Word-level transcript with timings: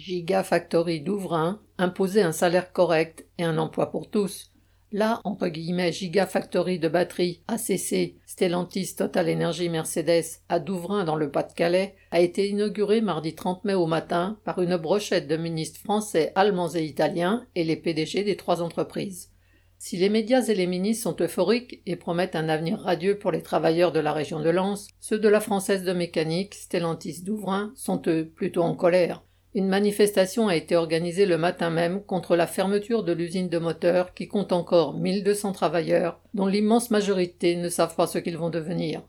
Gigafactory 0.00 1.02
Douvrin 1.02 1.60
imposait 1.76 2.22
un 2.22 2.32
salaire 2.32 2.72
correct 2.72 3.26
et 3.36 3.44
un 3.44 3.58
emploi 3.58 3.90
pour 3.90 4.08
tous. 4.08 4.50
La 4.92 5.20
entre 5.24 5.48
guillemets 5.48 5.92
Gigafactory 5.92 6.78
de 6.78 6.88
batterie 6.88 7.42
ACC 7.48 8.14
Stellantis 8.24 8.94
Total 8.96 9.30
Energy 9.30 9.68
Mercedes 9.68 10.40
à 10.48 10.58
Douvrin 10.58 11.04
dans 11.04 11.16
le 11.16 11.30
Pas-de-Calais 11.30 11.96
a 12.12 12.20
été 12.20 12.48
inaugurée 12.48 13.02
mardi 13.02 13.34
30 13.34 13.66
mai 13.66 13.74
au 13.74 13.86
matin 13.86 14.38
par 14.44 14.62
une 14.62 14.78
brochette 14.78 15.28
de 15.28 15.36
ministres 15.36 15.80
français, 15.80 16.32
allemands 16.34 16.74
et 16.74 16.84
italiens 16.84 17.46
et 17.54 17.62
les 17.62 17.76
PDG 17.76 18.24
des 18.24 18.36
trois 18.36 18.62
entreprises. 18.62 19.30
Si 19.76 19.98
les 19.98 20.08
médias 20.08 20.46
et 20.46 20.54
les 20.54 20.66
ministres 20.66 21.02
sont 21.02 21.20
euphoriques 21.20 21.82
et 21.84 21.96
promettent 21.96 22.36
un 22.36 22.48
avenir 22.48 22.78
radieux 22.78 23.18
pour 23.18 23.32
les 23.32 23.42
travailleurs 23.42 23.92
de 23.92 24.00
la 24.00 24.14
région 24.14 24.40
de 24.40 24.50
Lens, 24.50 24.88
ceux 24.98 25.18
de 25.18 25.28
la 25.28 25.40
Française 25.40 25.84
de 25.84 25.92
mécanique, 25.92 26.54
Stellantis 26.54 27.22
Douvrin, 27.22 27.72
sont 27.76 28.00
eux 28.06 28.26
plutôt 28.34 28.62
en 28.62 28.74
colère. 28.74 29.22
Une 29.52 29.66
manifestation 29.66 30.46
a 30.46 30.54
été 30.54 30.76
organisée 30.76 31.26
le 31.26 31.36
matin 31.36 31.70
même 31.70 32.04
contre 32.04 32.36
la 32.36 32.46
fermeture 32.46 33.02
de 33.02 33.12
l'usine 33.12 33.48
de 33.48 33.58
moteurs 33.58 34.14
qui 34.14 34.28
compte 34.28 34.52
encore 34.52 34.94
1200 34.94 35.52
travailleurs, 35.52 36.20
dont 36.34 36.46
l'immense 36.46 36.92
majorité 36.92 37.56
ne 37.56 37.68
savent 37.68 37.96
pas 37.96 38.06
ce 38.06 38.18
qu'ils 38.18 38.38
vont 38.38 38.50
devenir. 38.50 39.02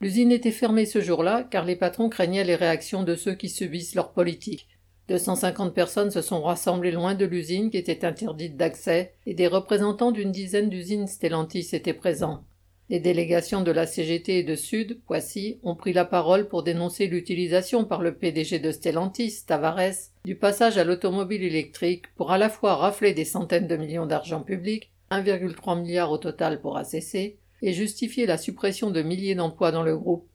L'usine 0.00 0.32
était 0.32 0.50
fermée 0.50 0.86
ce 0.86 1.00
jour-là 1.00 1.46
car 1.48 1.64
les 1.64 1.76
patrons 1.76 2.08
craignaient 2.08 2.42
les 2.42 2.56
réactions 2.56 3.04
de 3.04 3.14
ceux 3.14 3.34
qui 3.34 3.48
subissent 3.48 3.94
leur 3.94 4.12
politique. 4.12 4.66
250 5.08 5.72
personnes 5.72 6.10
se 6.10 6.22
sont 6.22 6.42
rassemblées 6.42 6.90
loin 6.90 7.14
de 7.14 7.24
l'usine 7.24 7.70
qui 7.70 7.76
était 7.76 8.04
interdite 8.04 8.56
d'accès 8.56 9.14
et 9.26 9.34
des 9.34 9.46
représentants 9.46 10.10
d'une 10.10 10.32
dizaine 10.32 10.68
d'usines 10.68 11.06
Stellantis 11.06 11.68
étaient 11.72 11.94
présents. 11.94 12.44
Les 12.90 13.00
délégations 13.00 13.62
de 13.62 13.70
la 13.70 13.86
CGT 13.86 14.40
et 14.40 14.42
de 14.42 14.56
Sud, 14.56 15.00
Poissy, 15.06 15.60
ont 15.62 15.76
pris 15.76 15.92
la 15.92 16.04
parole 16.04 16.48
pour 16.48 16.64
dénoncer 16.64 17.06
l'utilisation 17.06 17.84
par 17.84 18.02
le 18.02 18.16
PDG 18.16 18.58
de 18.58 18.72
Stellantis, 18.72 19.44
Tavares, 19.46 20.10
du 20.24 20.34
passage 20.34 20.76
à 20.76 20.82
l'automobile 20.84 21.44
électrique 21.44 22.12
pour 22.16 22.32
à 22.32 22.38
la 22.38 22.50
fois 22.50 22.74
rafler 22.74 23.14
des 23.14 23.24
centaines 23.24 23.68
de 23.68 23.76
millions 23.76 24.06
d'argent 24.06 24.42
public, 24.42 24.92
1,3 25.12 25.80
milliard 25.80 26.10
au 26.10 26.18
total 26.18 26.60
pour 26.60 26.76
ACC, 26.76 27.38
et 27.62 27.72
justifier 27.72 28.26
la 28.26 28.36
suppression 28.36 28.90
de 28.90 29.02
milliers 29.02 29.36
d'emplois 29.36 29.70
dans 29.70 29.84
le 29.84 29.96
groupe 29.96 30.26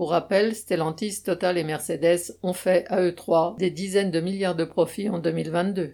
pour 0.00 0.12
rappel, 0.12 0.54
Stellantis, 0.56 1.22
Total 1.22 1.58
et 1.58 1.62
Mercedes 1.62 2.38
ont 2.42 2.54
fait 2.54 2.86
à 2.88 3.02
eux 3.02 3.14
trois 3.14 3.54
des 3.58 3.70
dizaines 3.70 4.10
de 4.10 4.20
milliards 4.20 4.56
de 4.56 4.64
profits 4.64 5.10
en 5.10 5.18
2022. 5.18 5.92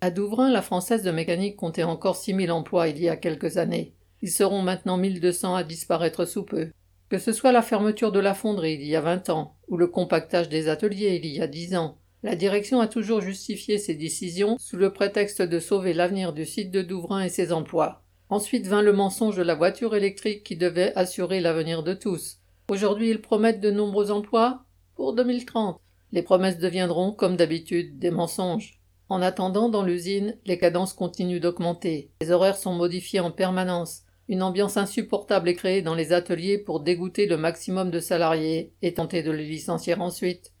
À 0.00 0.10
Douvrin, 0.12 0.50
la 0.50 0.62
Française 0.62 1.02
de 1.02 1.10
mécanique 1.10 1.56
comptait 1.56 1.82
encore 1.82 2.14
6000 2.14 2.52
emplois 2.52 2.86
il 2.86 3.02
y 3.02 3.08
a 3.08 3.16
quelques 3.16 3.56
années. 3.56 3.92
Ils 4.22 4.30
seront 4.30 4.62
maintenant 4.62 4.96
1200 4.96 5.54
à 5.54 5.64
disparaître 5.64 6.24
sous 6.24 6.44
peu. 6.44 6.70
Que 7.08 7.18
ce 7.18 7.32
soit 7.32 7.52
la 7.52 7.62
fermeture 7.62 8.12
de 8.12 8.20
la 8.20 8.34
fonderie 8.34 8.74
il 8.74 8.86
y 8.86 8.96
a 8.96 9.00
20 9.00 9.30
ans, 9.30 9.56
ou 9.68 9.76
le 9.76 9.86
compactage 9.86 10.48
des 10.48 10.68
ateliers 10.68 11.20
il 11.22 11.26
y 11.26 11.40
a 11.40 11.46
10 11.46 11.74
ans, 11.76 11.98
la 12.22 12.36
direction 12.36 12.80
a 12.80 12.86
toujours 12.86 13.22
justifié 13.22 13.78
ses 13.78 13.94
décisions 13.94 14.56
sous 14.58 14.76
le 14.76 14.92
prétexte 14.92 15.40
de 15.40 15.58
sauver 15.58 15.94
l'avenir 15.94 16.34
du 16.34 16.44
site 16.44 16.70
de 16.70 16.82
Douvrin 16.82 17.22
et 17.22 17.30
ses 17.30 17.50
emplois. 17.50 18.02
Ensuite 18.28 18.66
vint 18.66 18.82
le 18.82 18.92
mensonge 18.92 19.36
de 19.36 19.42
la 19.42 19.54
voiture 19.54 19.96
électrique 19.96 20.44
qui 20.44 20.56
devait 20.56 20.92
assurer 20.96 21.40
l'avenir 21.40 21.82
de 21.82 21.94
tous. 21.94 22.36
Aujourd'hui, 22.68 23.08
ils 23.08 23.22
promettent 23.22 23.60
de 23.60 23.70
nombreux 23.70 24.10
emplois 24.10 24.64
pour 24.96 25.14
2030. 25.14 25.80
Les 26.12 26.22
promesses 26.22 26.58
deviendront, 26.58 27.12
comme 27.12 27.36
d'habitude, 27.36 27.98
des 27.98 28.10
mensonges. 28.10 28.80
En 29.08 29.22
attendant, 29.22 29.70
dans 29.70 29.82
l'usine, 29.82 30.36
les 30.44 30.58
cadences 30.58 30.92
continuent 30.92 31.40
d'augmenter. 31.40 32.10
Les 32.20 32.30
horaires 32.30 32.58
sont 32.58 32.74
modifiés 32.74 33.20
en 33.20 33.30
permanence. 33.30 34.02
Une 34.30 34.44
ambiance 34.44 34.76
insupportable 34.76 35.48
est 35.48 35.56
créée 35.56 35.82
dans 35.82 35.96
les 35.96 36.12
ateliers 36.12 36.56
pour 36.56 36.78
dégoûter 36.78 37.26
le 37.26 37.36
maximum 37.36 37.90
de 37.90 37.98
salariés 37.98 38.72
et 38.80 38.94
tenter 38.94 39.24
de 39.24 39.32
les 39.32 39.44
licencier 39.44 39.94
ensuite. 39.94 40.52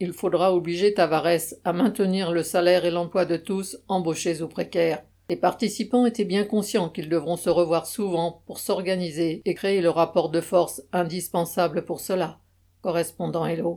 Il 0.00 0.12
faudra 0.12 0.52
obliger 0.52 0.92
Tavares 0.92 1.54
à 1.62 1.72
maintenir 1.72 2.32
le 2.32 2.42
salaire 2.42 2.84
et 2.84 2.90
l'emploi 2.90 3.24
de 3.24 3.36
tous, 3.36 3.78
embauchés 3.86 4.42
ou 4.42 4.48
précaires. 4.48 5.04
Les 5.30 5.36
participants 5.36 6.04
étaient 6.04 6.24
bien 6.24 6.42
conscients 6.42 6.88
qu'ils 6.88 7.08
devront 7.08 7.36
se 7.36 7.48
revoir 7.48 7.86
souvent 7.86 8.42
pour 8.44 8.58
s'organiser 8.58 9.40
et 9.44 9.54
créer 9.54 9.80
le 9.80 9.90
rapport 9.90 10.28
de 10.28 10.40
force 10.40 10.82
indispensable 10.92 11.84
pour 11.84 12.00
cela. 12.00 12.40
Correspondant 12.82 13.46
Hello. 13.46 13.74